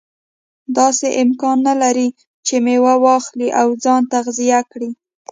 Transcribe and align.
داسې 0.77 1.07
امکان 1.23 1.57
نه 1.67 1.73
لري 1.81 2.07
چې 2.45 2.55
میوه 2.65 2.93
واخلي 3.05 3.49
او 3.59 3.67
ځان 3.83 4.01
تغذیه 4.13 4.59
کړي. 4.71 4.89